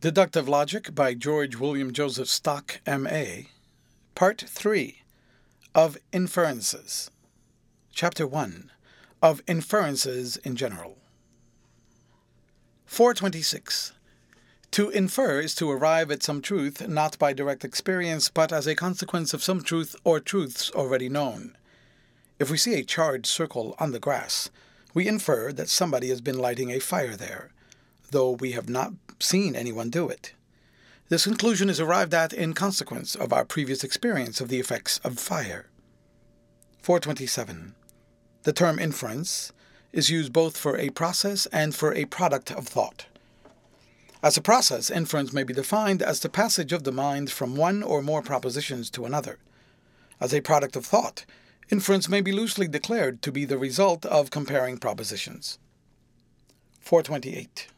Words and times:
Deductive 0.00 0.48
Logic 0.48 0.94
by 0.94 1.12
George 1.12 1.56
William 1.56 1.92
Joseph 1.92 2.26
Stock, 2.26 2.80
M.A. 2.86 3.48
Part 4.14 4.42
3 4.48 5.02
of 5.74 5.98
Inferences. 6.10 7.10
Chapter 7.92 8.26
1 8.26 8.70
of 9.22 9.42
Inferences 9.46 10.38
in 10.38 10.56
General. 10.56 10.96
426. 12.86 13.92
To 14.70 14.88
infer 14.88 15.40
is 15.40 15.54
to 15.56 15.70
arrive 15.70 16.10
at 16.10 16.22
some 16.22 16.40
truth 16.40 16.88
not 16.88 17.18
by 17.18 17.34
direct 17.34 17.62
experience, 17.62 18.30
but 18.30 18.54
as 18.54 18.66
a 18.66 18.74
consequence 18.74 19.34
of 19.34 19.42
some 19.42 19.62
truth 19.62 19.94
or 20.02 20.18
truths 20.18 20.70
already 20.70 21.10
known. 21.10 21.58
If 22.38 22.50
we 22.50 22.56
see 22.56 22.72
a 22.76 22.84
charred 22.84 23.26
circle 23.26 23.74
on 23.78 23.92
the 23.92 24.00
grass, 24.00 24.48
we 24.94 25.06
infer 25.06 25.52
that 25.52 25.68
somebody 25.68 26.08
has 26.08 26.22
been 26.22 26.38
lighting 26.38 26.70
a 26.70 26.78
fire 26.78 27.16
there 27.16 27.50
though 28.10 28.32
we 28.32 28.52
have 28.52 28.68
not 28.68 28.92
seen 29.18 29.54
anyone 29.54 29.90
do 29.90 30.08
it. 30.08 30.34
This 31.08 31.24
conclusion 31.24 31.68
is 31.68 31.80
arrived 31.80 32.14
at 32.14 32.32
in 32.32 32.52
consequence 32.52 33.14
of 33.14 33.32
our 33.32 33.44
previous 33.44 33.82
experience 33.82 34.40
of 34.40 34.48
the 34.48 34.60
effects 34.60 34.98
of 34.98 35.18
fire. 35.18 35.66
427. 36.82 37.74
The 38.44 38.52
term 38.52 38.78
inference 38.78 39.52
is 39.92 40.08
used 40.08 40.32
both 40.32 40.56
for 40.56 40.78
a 40.78 40.90
process 40.90 41.46
and 41.46 41.74
for 41.74 41.92
a 41.92 42.04
product 42.04 42.52
of 42.52 42.66
thought. 42.66 43.06
As 44.22 44.36
a 44.36 44.42
process, 44.42 44.90
inference 44.90 45.32
may 45.32 45.42
be 45.42 45.54
defined 45.54 46.02
as 46.02 46.20
the 46.20 46.28
passage 46.28 46.72
of 46.72 46.84
the 46.84 46.92
mind 46.92 47.30
from 47.30 47.56
one 47.56 47.82
or 47.82 48.02
more 48.02 48.22
propositions 48.22 48.90
to 48.90 49.04
another. 49.04 49.38
As 50.20 50.34
a 50.34 50.42
product 50.42 50.76
of 50.76 50.84
thought, 50.84 51.24
inference 51.70 52.08
may 52.08 52.20
be 52.20 52.30
loosely 52.30 52.68
declared 52.68 53.22
to 53.22 53.32
be 53.32 53.44
the 53.44 53.58
result 53.58 54.04
of 54.04 54.30
comparing 54.30 54.78
propositions. 54.78 55.58
428. 56.80 57.68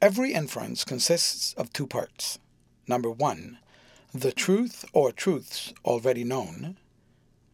Every 0.00 0.32
inference 0.32 0.84
consists 0.84 1.54
of 1.54 1.72
two 1.72 1.86
parts. 1.86 2.38
Number 2.86 3.10
one, 3.10 3.58
the 4.14 4.30
truth 4.30 4.84
or 4.92 5.10
truths 5.10 5.74
already 5.84 6.22
known. 6.22 6.76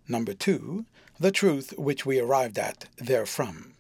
Number 0.07 0.35
two, 0.35 0.85
the 1.19 1.31
truth 1.31 1.73
which 1.79 2.05
we 2.05 2.21
arrived 2.21 2.59
at 2.59 2.87
therefrom. 2.99 3.73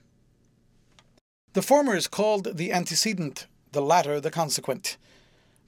The 1.52 1.60
former 1.60 1.94
is 1.94 2.08
called 2.08 2.56
the 2.56 2.72
antecedent, 2.72 3.46
the 3.72 3.82
latter 3.82 4.18
the 4.18 4.30
consequent. 4.30 4.96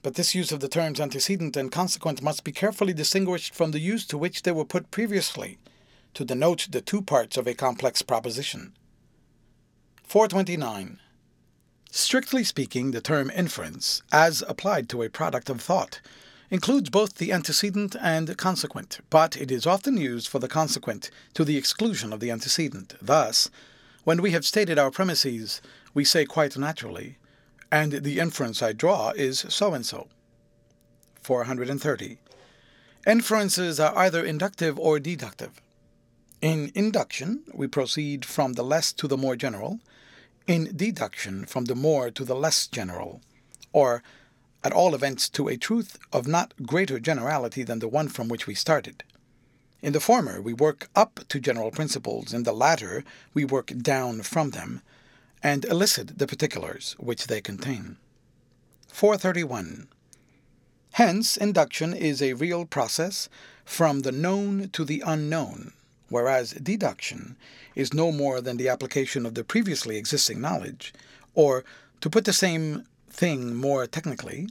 But 0.01 0.15
this 0.15 0.33
use 0.33 0.51
of 0.51 0.59
the 0.59 0.67
terms 0.67 0.99
antecedent 0.99 1.55
and 1.55 1.71
consequent 1.71 2.23
must 2.23 2.43
be 2.43 2.51
carefully 2.51 2.93
distinguished 2.93 3.53
from 3.53 3.71
the 3.71 3.79
use 3.79 4.07
to 4.07 4.17
which 4.17 4.41
they 4.41 4.51
were 4.51 4.65
put 4.65 4.89
previously, 4.89 5.59
to 6.15 6.25
denote 6.25 6.67
the 6.71 6.81
two 6.81 7.03
parts 7.03 7.37
of 7.37 7.45
a 7.45 7.53
complex 7.53 8.01
proposition. 8.01 8.73
429. 10.03 10.99
Strictly 11.91 12.43
speaking, 12.43 12.91
the 12.91 13.01
term 13.01 13.31
inference, 13.31 14.01
as 14.11 14.43
applied 14.47 14.89
to 14.89 15.01
a 15.01 15.09
product 15.09 15.49
of 15.49 15.61
thought, 15.61 16.01
includes 16.49 16.89
both 16.89 17.15
the 17.15 17.31
antecedent 17.31 17.95
and 18.01 18.37
consequent, 18.37 18.99
but 19.09 19.35
it 19.37 19.51
is 19.51 19.65
often 19.65 19.97
used 19.97 20.27
for 20.27 20.39
the 20.39 20.47
consequent 20.47 21.09
to 21.33 21.43
the 21.43 21.57
exclusion 21.57 22.13
of 22.13 22.19
the 22.19 22.31
antecedent. 22.31 22.95
Thus, 23.01 23.49
when 24.03 24.21
we 24.21 24.31
have 24.31 24.45
stated 24.45 24.79
our 24.79 24.91
premises, 24.91 25.61
we 25.93 26.05
say 26.05 26.25
quite 26.25 26.57
naturally, 26.57 27.17
and 27.71 27.91
the 27.91 28.19
inference 28.19 28.61
I 28.61 28.71
draw 28.71 29.11
is 29.11 29.45
so 29.49 29.73
and 29.73 29.85
so. 29.85 30.07
430. 31.21 32.17
Inferences 33.05 33.79
are 33.79 33.97
either 33.97 34.23
inductive 34.23 34.79
or 34.79 34.99
deductive. 34.99 35.61
In 36.41 36.71
induction, 36.75 37.43
we 37.53 37.67
proceed 37.67 38.23
from 38.23 38.53
the 38.53 38.63
less 38.63 38.93
to 38.93 39.07
the 39.07 39.17
more 39.17 39.35
general 39.35 39.79
in 40.47 40.75
deduction 40.75 41.45
from 41.45 41.65
the 41.65 41.75
more 41.75 42.09
to 42.09 42.23
the 42.23 42.35
less 42.35 42.67
general, 42.67 43.21
or 43.73 44.01
at 44.63 44.73
all 44.73 44.95
events 44.95 45.29
to 45.29 45.47
a 45.47 45.57
truth 45.57 45.97
of 46.11 46.27
not 46.27 46.53
greater 46.65 46.99
generality 46.99 47.63
than 47.63 47.79
the 47.79 47.87
one 47.87 48.07
from 48.07 48.27
which 48.27 48.47
we 48.47 48.55
started. 48.55 49.03
In 49.81 49.93
the 49.93 49.99
former, 49.99 50.41
we 50.41 50.53
work 50.53 50.89
up 50.95 51.19
to 51.29 51.39
general 51.39 51.69
principles, 51.69 52.33
in 52.33 52.43
the 52.43 52.53
latter, 52.53 53.03
we 53.33 53.45
work 53.45 53.71
down 53.77 54.23
from 54.23 54.51
them, 54.51 54.81
and 55.43 55.65
elicit 55.65 56.17
the 56.17 56.25
particulars 56.25 56.95
which 56.97 57.27
they 57.27 57.41
contain. 57.41 57.97
431. 58.87 59.87
Hence, 60.93 61.37
induction 61.37 61.93
is 61.93 62.21
a 62.21 62.33
real 62.33 62.65
process 62.65 63.29
from 63.63 63.99
the 63.99 64.11
known 64.11 64.69
to 64.69 64.83
the 64.83 65.03
unknown, 65.05 65.73
whereas 66.09 66.51
deduction 66.51 67.35
is 67.75 67.93
no 67.93 68.11
more 68.11 68.41
than 68.41 68.57
the 68.57 68.69
application 68.69 69.25
of 69.25 69.35
the 69.35 69.43
previously 69.43 69.97
existing 69.97 70.41
knowledge, 70.41 70.93
or, 71.33 71.63
to 72.01 72.09
put 72.09 72.25
the 72.25 72.33
same 72.33 72.85
thing 73.09 73.55
more 73.55 73.85
technically, 73.87 74.47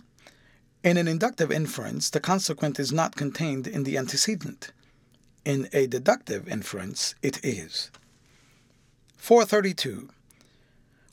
in 0.87 0.97
an 0.97 1.09
inductive 1.09 1.51
inference, 1.51 2.11
the 2.11 2.21
consequent 2.21 2.79
is 2.79 2.93
not 2.93 3.17
contained 3.17 3.67
in 3.67 3.83
the 3.83 3.99
antecedent. 3.99 4.73
In 5.45 5.69
a 5.73 5.89
deductive 5.89 6.49
inference, 6.49 7.17
it 7.23 7.45
is. 7.45 7.91
432. 9.17 10.11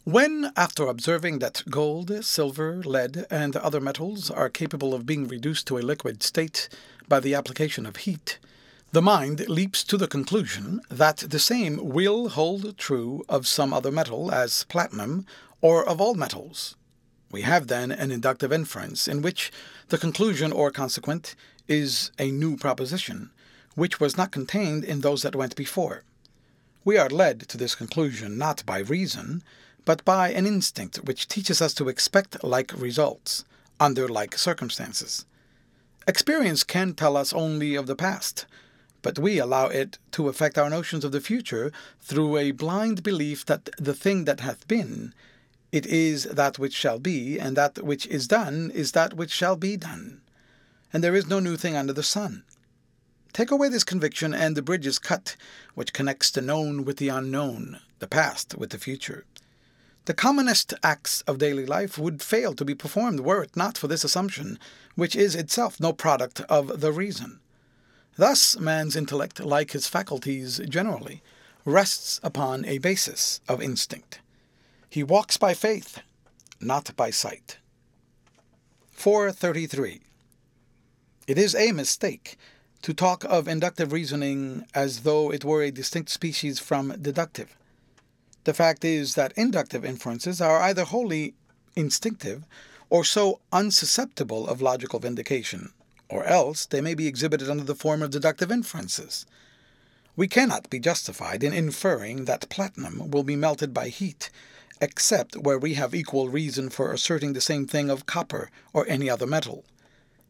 When, 0.03 0.51
after 0.55 0.85
observing 0.87 1.39
that 1.39 1.63
gold, 1.69 2.23
silver, 2.23 2.83
lead, 2.83 3.25
and 3.31 3.55
other 3.55 3.79
metals 3.79 4.29
are 4.29 4.49
capable 4.49 4.93
of 4.93 5.05
being 5.05 5.27
reduced 5.27 5.65
to 5.67 5.77
a 5.77 5.81
liquid 5.81 6.21
state 6.21 6.69
by 7.07 7.19
the 7.19 7.33
application 7.33 7.85
of 7.85 7.95
heat, 7.95 8.37
the 8.93 9.01
mind 9.01 9.49
leaps 9.49 9.83
to 9.83 9.97
the 9.97 10.07
conclusion 10.07 10.79
that 10.87 11.17
the 11.17 11.39
same 11.39 11.79
will 11.83 12.29
hold 12.29 12.77
true 12.77 13.25
of 13.27 13.47
some 13.47 13.73
other 13.73 13.91
metal 13.91 14.31
as 14.31 14.65
platinum 14.65 15.25
or 15.61 15.83
of 15.83 15.99
all 15.99 16.13
metals. 16.13 16.75
We 17.31 17.41
have 17.41 17.65
then 17.65 17.91
an 17.91 18.11
inductive 18.11 18.53
inference 18.53 19.07
in 19.07 19.23
which 19.23 19.51
the 19.89 19.97
conclusion 19.97 20.51
or 20.51 20.69
consequent 20.69 21.33
is 21.67 22.11
a 22.19 22.29
new 22.29 22.55
proposition, 22.55 23.31
which 23.73 23.99
was 23.99 24.15
not 24.15 24.31
contained 24.31 24.83
in 24.83 25.01
those 25.01 25.23
that 25.23 25.35
went 25.35 25.55
before. 25.55 26.03
We 26.85 26.95
are 26.95 27.09
led 27.09 27.49
to 27.49 27.57
this 27.57 27.73
conclusion 27.73 28.37
not 28.37 28.63
by 28.63 28.77
reason, 28.77 29.41
but 29.85 30.05
by 30.05 30.29
an 30.29 30.45
instinct 30.45 30.97
which 30.97 31.27
teaches 31.27 31.63
us 31.63 31.73
to 31.75 31.89
expect 31.89 32.43
like 32.43 32.71
results 32.79 33.43
under 33.79 34.07
like 34.07 34.37
circumstances. 34.37 35.25
Experience 36.07 36.63
can 36.63 36.93
tell 36.93 37.17
us 37.17 37.33
only 37.33 37.73
of 37.73 37.87
the 37.87 37.95
past, 37.95 38.45
but 39.03 39.19
we 39.19 39.38
allow 39.38 39.68
it 39.68 40.00
to 40.12 40.28
affect 40.28 40.58
our 40.58 40.69
notions 40.69 41.06
of 41.06 41.12
the 41.12 41.22
future 41.22 41.72
through 42.02 42.38
a 42.38 42.52
blind 42.52 43.03
belief 43.03 43.46
that 43.46 43.69
the 43.78 43.94
thing 43.94 44.25
that 44.25 44.40
hath 44.40 44.68
been, 44.68 45.14
it 45.72 45.86
is 45.86 46.24
that 46.24 46.58
which 46.58 46.74
shall 46.74 46.97
be, 46.97 47.38
and 47.38 47.56
that 47.56 47.84
which 47.84 48.08
is 48.08 48.28
done 48.28 48.72
is 48.74 48.94
that 48.94 49.14
which 49.14 49.31
shall 49.31 49.56
be 49.56 49.78
done. 49.78 50.22
And 50.91 51.03
there 51.03 51.16
is 51.16 51.28
no 51.28 51.40
new 51.40 51.58
thing 51.58 51.75
under 51.75 51.94
the 51.94 52.02
sun. 52.02 52.44
Take 53.34 53.52
away 53.52 53.68
this 53.68 53.84
conviction, 53.84 54.34
and 54.34 54.56
the 54.56 54.62
bridge 54.62 54.88
is 54.88 55.00
cut 55.00 55.35
which 55.74 55.94
connects 55.94 56.31
the 56.31 56.41
known 56.41 56.85
with 56.85 56.97
the 56.97 57.09
unknown, 57.09 57.80
the 58.00 58.08
past 58.08 58.56
with 58.56 58.70
the 58.70 58.78
future. 58.78 59.25
The 60.06 60.14
commonest 60.14 60.74
acts 60.84 61.22
of 61.22 61.38
daily 61.38 61.66
life 61.66 61.97
would 61.97 62.22
fail 62.22 62.53
to 62.56 62.66
be 62.66 62.75
performed 62.75 63.22
were 63.22 63.41
it 63.41 63.56
not 63.56 63.78
for 63.78 63.88
this 63.88 64.03
assumption, 64.03 64.59
which 64.96 65.16
is 65.16 65.34
itself 65.34 65.80
no 65.80 65.94
product 65.94 66.41
of 66.41 66.81
the 66.81 66.91
reason. 66.91 67.40
Thus, 68.16 68.59
man's 68.59 68.96
intellect, 68.96 69.40
like 69.40 69.72
his 69.72 69.88
faculties 69.88 70.62
generally, 70.69 71.24
rests 71.66 72.19
upon 72.24 72.63
a 72.66 72.78
basis 72.78 73.41
of 73.47 73.62
instinct. 73.62 74.19
He 74.90 75.01
walks 75.03 75.38
by 75.38 75.56
faith, 75.56 76.00
not 76.62 76.96
by 76.96 77.09
sight. 77.09 77.57
433. 78.91 80.02
It 81.25 81.38
is 81.38 81.56
a 81.56 81.72
mistake 81.72 82.38
to 82.84 82.94
talk 82.94 83.23
of 83.23 83.47
inductive 83.47 83.91
reasoning 83.91 84.66
as 84.75 85.02
though 85.02 85.31
it 85.31 85.44
were 85.44 85.63
a 85.63 85.72
distinct 85.72 86.12
species 86.12 86.59
from 86.59 86.96
deductive. 87.02 87.56
The 88.44 88.53
fact 88.53 88.85
is 88.85 89.16
that 89.16 89.34
inductive 89.35 89.84
inferences 89.84 90.40
are 90.41 90.62
either 90.62 90.84
wholly 90.84 91.34
instinctive 91.75 92.44
or 92.90 93.03
so 93.03 93.40
unsusceptible 93.52 94.47
of 94.47 94.61
logical 94.61 94.99
vindication 94.99 95.72
or 96.13 96.23
else 96.25 96.67
they 96.67 96.79
may 96.79 96.93
be 96.93 97.07
exhibited 97.07 97.49
under 97.49 97.63
the 97.63 97.73
form 97.73 98.03
of 98.03 98.11
deductive 98.11 98.51
inferences. 98.51 99.25
We 100.15 100.27
cannot 100.27 100.69
be 100.69 100.79
justified 100.79 101.43
in 101.43 101.53
inferring 101.53 102.25
that 102.25 102.49
platinum 102.49 103.09
will 103.09 103.23
be 103.23 103.35
melted 103.35 103.73
by 103.73 103.87
heat, 103.87 104.29
except 104.79 105.35
where 105.35 105.57
we 105.57 105.73
have 105.73 105.95
equal 105.95 106.29
reason 106.29 106.69
for 106.69 106.91
asserting 106.91 107.33
the 107.33 107.41
same 107.41 107.65
thing 107.65 107.89
of 107.89 108.05
copper 108.05 108.51
or 108.73 108.85
any 108.87 109.09
other 109.09 109.25
metal. 109.25 109.65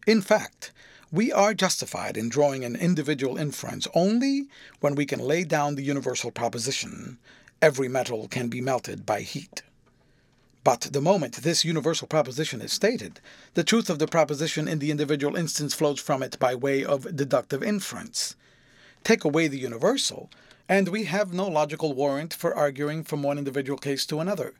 In 0.07 0.21
fact, 0.21 0.71
we 1.12 1.33
are 1.33 1.53
justified 1.53 2.15
in 2.15 2.30
drawing 2.30 2.63
an 2.63 2.77
individual 2.77 3.38
inference 3.38 3.85
only 3.94 4.47
when 4.80 4.95
we 4.95 5.06
can 5.06 5.19
lay 5.19 5.44
down 5.44 5.75
the 5.75 5.83
universal 5.83 6.31
proposition 6.31 7.18
every 7.62 7.88
metal 7.88 8.27
can 8.27 8.50
be 8.50 8.59
melted 8.59 9.06
by 9.06 9.21
heat. 9.21 9.63
But 10.63 10.81
the 10.92 11.01
moment 11.01 11.38
this 11.38 11.65
universal 11.65 12.07
proposition 12.07 12.62
is 12.62 12.71
stated, 12.71 13.19
the 13.54 13.65
truth 13.65 13.89
of 13.89 14.00
the 14.00 14.07
proposition 14.07 14.68
in 14.68 14.80
the 14.80 14.92
individual 14.92 15.36
instance 15.36 15.74
flows 15.74 16.00
from 16.00 16.24
it 16.24 16.39
by 16.39 16.56
way 16.56 16.86
of 16.86 17.15
deductive 17.15 17.62
inference. 17.62 18.36
Take 19.04 19.25
away 19.25 19.50
the 19.50 19.60
universal, 19.60 20.30
and 20.69 20.88
we 20.88 21.04
have 21.04 21.33
no 21.33 21.48
logical 21.48 21.94
warrant 21.94 22.33
for 22.33 22.56
arguing 22.56 23.04
from 23.04 23.24
one 23.24 23.38
individual 23.38 23.77
case 23.77 24.06
to 24.06 24.21
another. 24.21 24.54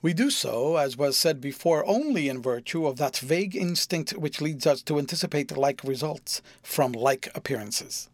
We 0.00 0.14
do 0.14 0.30
so, 0.30 0.76
as 0.76 0.96
was 0.96 1.16
said 1.16 1.40
before, 1.40 1.86
only 1.86 2.28
in 2.28 2.40
virtue 2.40 2.86
of 2.86 2.96
that 2.96 3.18
vague 3.18 3.54
instinct 3.54 4.12
which 4.12 4.40
leads 4.40 4.66
us 4.66 4.82
to 4.82 4.98
anticipate 4.98 5.56
like 5.56 5.84
results 5.84 6.40
from 6.62 6.92
like 6.92 7.30
appearances. 7.34 8.08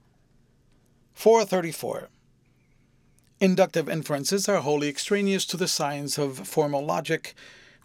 434. 1.14 2.08
Inductive 3.40 3.88
inferences 3.88 4.50
are 4.50 4.60
wholly 4.60 4.90
extraneous 4.90 5.46
to 5.46 5.56
the 5.56 5.66
science 5.66 6.18
of 6.18 6.46
formal 6.46 6.84
logic, 6.84 7.34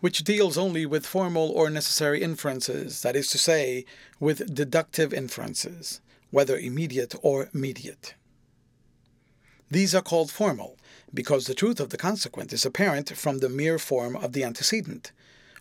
which 0.02 0.26
deals 0.26 0.58
only 0.58 0.86
with 0.86 1.06
formal 1.06 1.50
or 1.50 1.70
necessary 1.70 2.22
inferences, 2.22 3.02
that 3.04 3.16
is 3.16 3.30
to 3.30 3.38
say, 3.38 3.86
with 4.20 4.54
deductive 4.54 5.14
inferences, 5.14 6.02
whether 6.30 6.58
immediate 6.58 7.16
or 7.22 7.48
mediate. 7.54 8.16
These 9.72 9.96
are 9.96 10.02
called 10.02 10.30
formal, 10.30 10.78
because 11.14 11.46
the 11.46 11.56
truth 11.56 11.80
of 11.80 11.90
the 11.90 11.98
consequent 11.98 12.52
is 12.52 12.66
apparent 12.66 13.16
from 13.16 13.40
the 13.40 13.48
mere 13.48 13.80
form 13.80 14.18
of 14.18 14.34
the 14.34 14.44
antecedent, 14.44 15.14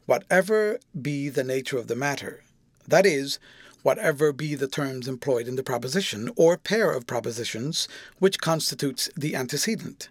whatever 0.07 0.81
be 1.01 1.29
the 1.29 1.45
nature 1.45 1.79
of 1.79 1.87
the 1.87 1.95
matter, 1.95 2.43
that 2.89 3.07
is, 3.07 3.39
whatever 3.85 4.33
be 4.33 4.57
the 4.57 4.67
terms 4.67 5.07
employed 5.07 5.47
in 5.47 5.55
the 5.55 5.63
proposition 5.63 6.31
or 6.35 6.57
pair 6.57 6.91
of 6.91 7.07
propositions 7.07 7.87
which 8.19 8.41
constitutes 8.41 9.09
the 9.17 9.37
antecedent. 9.37 10.09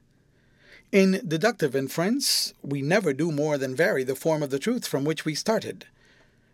In 0.92 1.22
deductive 1.28 1.76
inference, 1.76 2.54
we 2.62 2.84
never 2.84 3.12
do 3.14 3.32
more 3.32 3.58
than 3.58 3.76
vary 3.76 4.04
the 4.04 4.16
form 4.16 4.44
of 4.44 4.52
the 4.52 4.60
truth 4.60 4.88
from 4.88 5.04
which 5.04 5.26
we 5.26 5.34
started. 5.34 5.88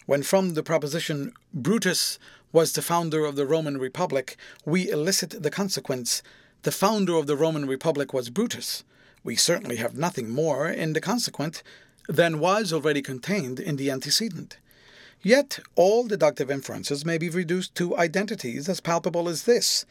When 0.05 0.23
from 0.23 0.53
the 0.53 0.63
proposition 0.63 1.33
Brutus 1.53 2.17
was 2.53 2.71
the 2.71 2.81
founder 2.81 3.25
of 3.25 3.35
the 3.35 3.45
Roman 3.45 3.77
Republic, 3.77 4.37
we 4.65 4.89
elicit 4.89 5.43
the 5.43 5.51
consequence 5.51 6.23
the 6.63 6.71
founder 6.71 7.15
of 7.15 7.27
the 7.27 7.35
Roman 7.35 7.67
Republic 7.67 8.13
was 8.13 8.29
Brutus, 8.29 8.83
we 9.23 9.35
certainly 9.35 9.75
have 9.75 9.93
nothing 9.97 10.29
more 10.29 10.69
in 10.69 10.93
the 10.93 11.01
consequent 11.01 11.63
than 12.07 12.39
was 12.39 12.73
already 12.73 13.01
contained 13.01 13.59
in 13.59 13.75
the 13.75 13.91
antecedent. 13.91 14.57
Yet 15.21 15.59
all 15.75 16.07
deductive 16.07 16.49
inferences 16.49 17.05
may 17.05 17.17
be 17.17 17.29
reduced 17.29 17.75
to 17.75 17.97
identities 17.97 18.69
as 18.69 18.79
palpable 18.79 19.27
as 19.27 19.43
this, 19.43 19.85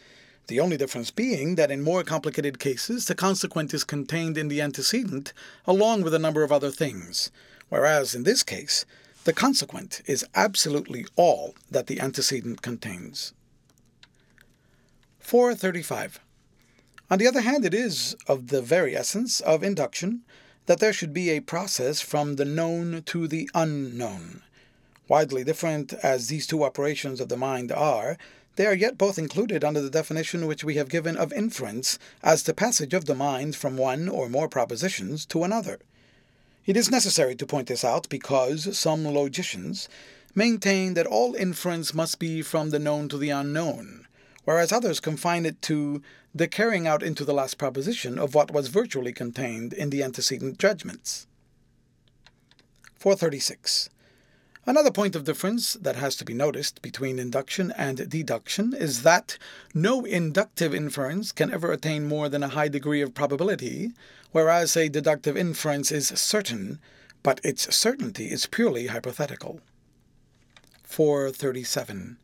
the 0.46 0.58
only 0.58 0.78
difference 0.78 1.10
being 1.10 1.56
that 1.56 1.70
in 1.70 1.82
more 1.82 2.02
complicated 2.02 2.58
cases 2.58 3.04
the 3.04 3.14
consequent 3.14 3.74
is 3.74 3.84
contained 3.84 4.38
in 4.38 4.48
the 4.48 4.62
antecedent 4.62 5.34
along 5.66 6.02
with 6.02 6.14
a 6.14 6.18
number 6.18 6.42
of 6.42 6.50
other 6.50 6.70
things, 6.70 7.30
whereas 7.68 8.14
in 8.14 8.22
this 8.22 8.42
case 8.42 8.86
the 9.24 9.34
consequent 9.34 10.00
is 10.06 10.24
absolutely 10.34 11.04
all 11.16 11.54
that 11.70 11.86
the 11.86 12.00
antecedent 12.00 12.62
contains. 12.62 13.34
435. 15.18 16.20
On 17.10 17.18
the 17.18 17.26
other 17.26 17.42
hand, 17.42 17.66
it 17.66 17.74
is 17.74 18.16
of 18.26 18.48
the 18.48 18.62
very 18.62 18.96
essence 18.96 19.40
of 19.40 19.62
induction 19.62 20.22
that 20.64 20.80
there 20.80 20.92
should 20.94 21.12
be 21.12 21.28
a 21.28 21.40
process 21.40 22.00
from 22.00 22.36
the 22.36 22.46
known 22.46 23.02
to 23.04 23.28
the 23.28 23.50
unknown. 23.54 24.42
Widely 25.08 25.42
different 25.42 25.94
as 25.94 26.28
these 26.28 26.46
two 26.46 26.62
operations 26.62 27.18
of 27.20 27.30
the 27.30 27.36
mind 27.36 27.72
are, 27.72 28.18
they 28.56 28.66
are 28.66 28.74
yet 28.74 28.98
both 28.98 29.18
included 29.18 29.64
under 29.64 29.80
the 29.80 29.88
definition 29.88 30.46
which 30.46 30.64
we 30.64 30.74
have 30.74 30.90
given 30.90 31.16
of 31.16 31.32
inference 31.32 31.98
as 32.22 32.42
the 32.42 32.52
passage 32.52 32.92
of 32.92 33.06
the 33.06 33.14
mind 33.14 33.56
from 33.56 33.78
one 33.78 34.08
or 34.08 34.28
more 34.28 34.48
propositions 34.48 35.24
to 35.26 35.44
another. 35.44 35.78
It 36.66 36.76
is 36.76 36.90
necessary 36.90 37.34
to 37.36 37.46
point 37.46 37.68
this 37.68 37.84
out 37.84 38.08
because 38.10 38.76
some 38.76 39.04
logicians 39.04 39.88
maintain 40.34 40.92
that 40.94 41.06
all 41.06 41.34
inference 41.34 41.94
must 41.94 42.18
be 42.18 42.42
from 42.42 42.68
the 42.68 42.78
known 42.78 43.08
to 43.08 43.16
the 43.16 43.30
unknown, 43.30 44.06
whereas 44.44 44.72
others 44.72 45.00
confine 45.00 45.46
it 45.46 45.62
to 45.62 46.02
the 46.34 46.48
carrying 46.48 46.86
out 46.86 47.02
into 47.02 47.24
the 47.24 47.32
last 47.32 47.56
proposition 47.56 48.18
of 48.18 48.34
what 48.34 48.50
was 48.50 48.68
virtually 48.68 49.12
contained 49.12 49.72
in 49.72 49.88
the 49.88 50.02
antecedent 50.02 50.58
judgments. 50.58 51.26
436. 52.98 53.88
Another 54.68 54.90
point 54.90 55.16
of 55.16 55.24
difference 55.24 55.78
that 55.80 55.96
has 55.96 56.14
to 56.16 56.26
be 56.26 56.34
noticed 56.34 56.82
between 56.82 57.18
induction 57.18 57.72
and 57.78 58.06
deduction 58.06 58.74
is 58.74 59.02
that 59.02 59.38
no 59.72 60.04
inductive 60.04 60.74
inference 60.74 61.32
can 61.32 61.50
ever 61.50 61.72
attain 61.72 62.06
more 62.06 62.28
than 62.28 62.42
a 62.42 62.48
high 62.48 62.68
degree 62.68 63.00
of 63.00 63.14
probability, 63.14 63.92
whereas 64.30 64.76
a 64.76 64.90
deductive 64.90 65.38
inference 65.38 65.90
is 65.90 66.08
certain, 66.08 66.80
but 67.22 67.40
its 67.42 67.74
certainty 67.74 68.26
is 68.26 68.44
purely 68.44 68.88
hypothetical. 68.88 69.62
437. 70.82 72.18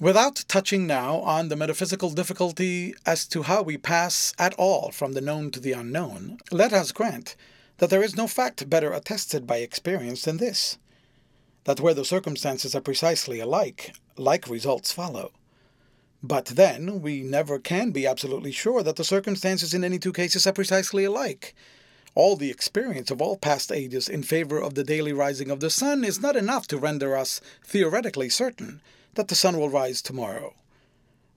Without 0.00 0.44
touching 0.48 0.84
now 0.88 1.20
on 1.20 1.48
the 1.48 1.54
metaphysical 1.54 2.10
difficulty 2.10 2.92
as 3.06 3.24
to 3.28 3.44
how 3.44 3.62
we 3.62 3.78
pass 3.78 4.34
at 4.36 4.52
all 4.54 4.90
from 4.90 5.12
the 5.12 5.20
known 5.20 5.52
to 5.52 5.60
the 5.60 5.74
unknown, 5.74 6.38
let 6.50 6.72
us 6.72 6.90
grant 6.90 7.36
that 7.78 7.88
there 7.88 8.02
is 8.02 8.16
no 8.16 8.26
fact 8.26 8.68
better 8.68 8.92
attested 8.92 9.46
by 9.46 9.58
experience 9.58 10.22
than 10.22 10.38
this 10.38 10.78
that 11.64 11.80
where 11.80 11.94
the 11.94 12.04
circumstances 12.04 12.74
are 12.74 12.80
precisely 12.80 13.40
alike, 13.40 13.94
like 14.16 14.48
results 14.48 14.92
follow. 14.92 15.32
But 16.22 16.46
then, 16.46 17.02
we 17.02 17.22
never 17.22 17.58
can 17.58 17.90
be 17.90 18.06
absolutely 18.06 18.52
sure 18.52 18.82
that 18.82 18.96
the 18.96 19.04
circumstances 19.04 19.74
in 19.74 19.82
any 19.82 19.98
two 19.98 20.12
cases 20.12 20.46
are 20.46 20.52
precisely 20.52 21.04
alike. 21.04 21.54
All 22.14 22.36
the 22.36 22.50
experience 22.50 23.10
of 23.10 23.22
all 23.22 23.36
past 23.36 23.72
ages 23.72 24.08
in 24.08 24.22
favor 24.22 24.60
of 24.60 24.74
the 24.74 24.84
daily 24.84 25.12
rising 25.12 25.50
of 25.50 25.60
the 25.60 25.70
sun 25.70 26.04
is 26.04 26.20
not 26.20 26.36
enough 26.36 26.66
to 26.68 26.78
render 26.78 27.16
us 27.16 27.40
theoretically 27.64 28.28
certain 28.28 28.80
that 29.14 29.28
the 29.28 29.34
sun 29.34 29.58
will 29.58 29.70
rise 29.70 30.02
tomorrow. 30.02 30.54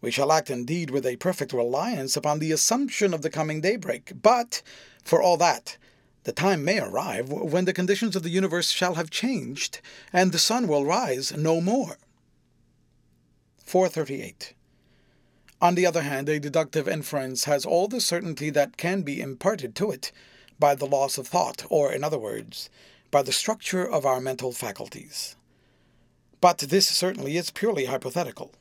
We 0.02 0.12
shall 0.12 0.32
act 0.32 0.52
indeed 0.52 0.92
with 0.92 1.06
a 1.06 1.16
perfect 1.16 1.54
reliance 1.54 2.16
upon 2.16 2.40
the 2.40 2.52
assumption 2.52 3.14
of 3.14 3.22
the 3.22 3.30
coming 3.30 3.62
daybreak, 3.62 4.12
but, 4.22 4.62
for 5.04 5.22
all 5.22 5.38
that, 5.38 5.78
the 6.26 6.32
time 6.32 6.66
may 6.66 6.80
arrive 6.80 7.30
when 7.30 7.66
the 7.66 7.74
conditions 7.74 8.16
of 8.16 8.24
the 8.24 8.30
universe 8.30 8.72
shall 8.72 8.96
have 8.96 9.10
changed, 9.10 9.80
and 10.12 10.32
the 10.32 10.40
sun 10.40 10.68
will 10.68 10.84
rise 10.84 11.36
no 11.38 11.62
more. 11.62 11.98
438. 13.64 14.54
On 15.62 15.76
the 15.76 15.86
other 15.86 16.02
hand, 16.02 16.28
a 16.28 16.40
deductive 16.40 16.88
inference 16.88 17.46
has 17.46 17.66
all 17.66 17.88
the 17.88 18.02
certainty 18.02 18.50
that 18.50 18.76
can 18.76 19.04
be 19.04 19.22
imparted 19.22 19.76
to 19.76 19.92
it 19.92 20.12
by 20.60 20.76
the 20.76 20.86
laws 20.86 21.18
of 21.18 21.28
thought, 21.28 21.64
or, 21.70 21.92
in 21.92 22.04
other 22.04 22.20
words, 22.20 22.70
by 23.12 23.22
the 23.22 23.32
structure 23.32 23.88
of 23.88 24.06
our 24.06 24.20
mental 24.20 24.52
faculties. 24.52 25.36
But 26.42 26.58
this 26.58 26.88
certainly 26.88 27.38
is 27.38 27.52
purely 27.52 27.86
hypothetical. 27.86 28.52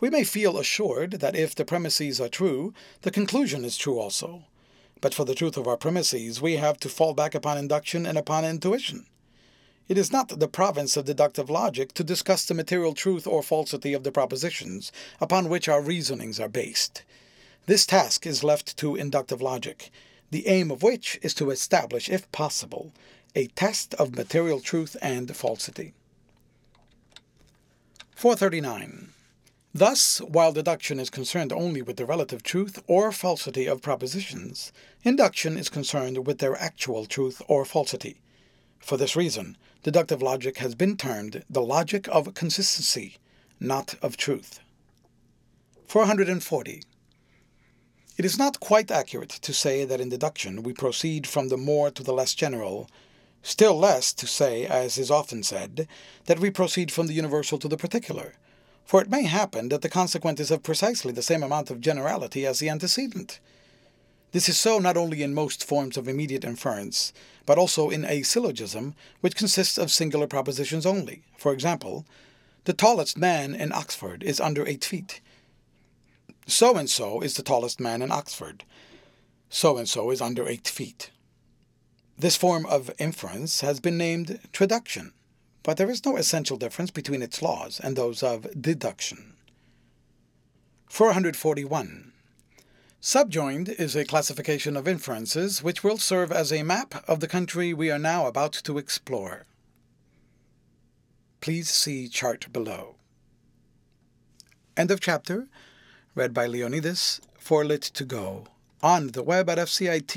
We 0.00 0.10
may 0.10 0.24
feel 0.24 0.58
assured 0.58 1.12
that 1.20 1.36
if 1.36 1.54
the 1.54 1.64
premises 1.64 2.20
are 2.20 2.28
true, 2.28 2.74
the 3.02 3.10
conclusion 3.10 3.64
is 3.64 3.76
true 3.76 3.98
also. 3.98 4.44
But 5.00 5.14
for 5.14 5.24
the 5.24 5.34
truth 5.34 5.56
of 5.56 5.66
our 5.66 5.76
premises, 5.76 6.42
we 6.42 6.56
have 6.56 6.78
to 6.80 6.88
fall 6.88 7.14
back 7.14 7.34
upon 7.34 7.56
induction 7.56 8.04
and 8.04 8.18
upon 8.18 8.44
intuition. 8.44 9.06
It 9.88 9.98
is 9.98 10.12
not 10.12 10.28
the 10.28 10.46
province 10.46 10.96
of 10.96 11.06
deductive 11.06 11.50
logic 11.50 11.94
to 11.94 12.04
discuss 12.04 12.44
the 12.44 12.54
material 12.54 12.94
truth 12.94 13.26
or 13.26 13.42
falsity 13.42 13.92
of 13.92 14.04
the 14.04 14.12
propositions 14.12 14.92
upon 15.20 15.48
which 15.48 15.68
our 15.68 15.82
reasonings 15.82 16.38
are 16.38 16.48
based. 16.48 17.02
This 17.66 17.86
task 17.86 18.26
is 18.26 18.44
left 18.44 18.76
to 18.76 18.94
inductive 18.94 19.42
logic, 19.42 19.90
the 20.30 20.46
aim 20.46 20.70
of 20.70 20.82
which 20.82 21.18
is 21.22 21.34
to 21.34 21.50
establish, 21.50 22.08
if 22.08 22.30
possible, 22.30 22.92
a 23.34 23.48
test 23.48 23.94
of 23.94 24.14
material 24.14 24.60
truth 24.60 24.96
and 25.02 25.34
falsity. 25.34 25.92
439. 28.14 29.12
Thus, 29.72 30.18
while 30.18 30.52
deduction 30.52 30.98
is 30.98 31.10
concerned 31.10 31.52
only 31.52 31.80
with 31.80 31.96
the 31.96 32.04
relative 32.04 32.42
truth 32.42 32.82
or 32.88 33.12
falsity 33.12 33.66
of 33.66 33.82
propositions, 33.82 34.72
induction 35.04 35.56
is 35.56 35.68
concerned 35.68 36.26
with 36.26 36.38
their 36.38 36.56
actual 36.56 37.06
truth 37.06 37.40
or 37.46 37.64
falsity. 37.64 38.20
For 38.80 38.96
this 38.96 39.14
reason, 39.14 39.56
deductive 39.84 40.22
logic 40.22 40.58
has 40.58 40.74
been 40.74 40.96
termed 40.96 41.44
the 41.48 41.62
logic 41.62 42.08
of 42.08 42.34
consistency, 42.34 43.18
not 43.60 43.94
of 44.02 44.16
truth. 44.16 44.58
440. 45.86 46.82
It 48.16 48.24
is 48.24 48.38
not 48.38 48.60
quite 48.60 48.90
accurate 48.90 49.30
to 49.30 49.52
say 49.52 49.84
that 49.84 50.00
in 50.00 50.08
deduction 50.08 50.64
we 50.64 50.72
proceed 50.72 51.28
from 51.28 51.48
the 51.48 51.56
more 51.56 51.90
to 51.92 52.02
the 52.02 52.12
less 52.12 52.34
general, 52.34 52.88
Still 53.42 53.78
less 53.78 54.12
to 54.12 54.26
say, 54.26 54.66
as 54.66 54.98
is 54.98 55.10
often 55.10 55.42
said, 55.42 55.88
that 56.26 56.38
we 56.38 56.50
proceed 56.50 56.92
from 56.92 57.06
the 57.06 57.14
universal 57.14 57.58
to 57.58 57.68
the 57.68 57.76
particular, 57.76 58.34
for 58.90 59.00
it 59.00 59.08
may 59.08 59.22
happen 59.22 59.68
that 59.68 59.82
the 59.82 59.88
consequent 59.88 60.40
is 60.40 60.50
of 60.50 60.64
precisely 60.64 61.12
the 61.12 61.22
same 61.22 61.44
amount 61.44 61.70
of 61.70 61.80
generality 61.80 62.44
as 62.44 62.58
the 62.58 62.68
antecedent. 62.68 63.38
This 64.32 64.48
is 64.48 64.58
so 64.58 64.80
not 64.80 64.96
only 64.96 65.22
in 65.22 65.32
most 65.32 65.62
forms 65.62 65.96
of 65.96 66.08
immediate 66.08 66.42
inference, 66.42 67.12
but 67.46 67.56
also 67.56 67.88
in 67.88 68.04
a 68.04 68.22
syllogism, 68.22 68.96
which 69.20 69.36
consists 69.36 69.78
of 69.78 69.92
singular 69.92 70.26
propositions 70.26 70.84
only. 70.84 71.22
For 71.38 71.52
example, 71.52 72.04
the 72.64 72.72
tallest 72.72 73.16
man 73.16 73.54
in 73.54 73.70
Oxford 73.70 74.24
is 74.24 74.40
under 74.40 74.66
eight 74.66 74.84
feet. 74.84 75.20
So 76.48 76.76
and 76.76 76.90
so 76.90 77.20
is 77.20 77.34
the 77.34 77.44
tallest 77.44 77.78
man 77.78 78.02
in 78.02 78.10
Oxford. 78.10 78.64
So 79.48 79.78
and 79.78 79.88
so 79.88 80.10
is 80.10 80.20
under 80.20 80.48
eight 80.48 80.66
feet. 80.66 81.12
This 82.18 82.34
form 82.34 82.66
of 82.66 82.90
inference 82.98 83.60
has 83.60 83.78
been 83.78 83.96
named 83.96 84.40
traduction, 84.52 85.12
but 85.62 85.76
there 85.76 85.90
is 85.90 86.04
no 86.04 86.16
essential 86.16 86.56
difference 86.56 86.90
between 86.90 87.22
its 87.22 87.42
laws 87.42 87.80
and 87.80 87.96
those 87.96 88.22
of 88.22 88.46
deduction. 88.60 89.34
441. 90.88 92.12
Subjoined 93.00 93.68
is 93.68 93.96
a 93.96 94.04
classification 94.04 94.76
of 94.76 94.86
inferences 94.86 95.62
which 95.62 95.82
will 95.82 95.96
serve 95.96 96.30
as 96.30 96.52
a 96.52 96.62
map 96.62 97.02
of 97.08 97.20
the 97.20 97.28
country 97.28 97.72
we 97.72 97.90
are 97.90 97.98
now 97.98 98.26
about 98.26 98.52
to 98.52 98.76
explore. 98.76 99.46
Please 101.40 101.70
see 101.70 102.08
chart 102.08 102.52
below. 102.52 102.96
End 104.76 104.90
of 104.90 105.00
chapter. 105.00 105.48
Read 106.14 106.34
by 106.34 106.46
Leonidas 106.46 107.20
for 107.38 107.64
Lit 107.64 107.82
to 107.82 108.04
Go 108.04 108.46
on 108.82 109.08
the 109.08 109.22
web 109.22 109.48
at 109.48 109.58
fcit.usf.edu. 109.58 110.16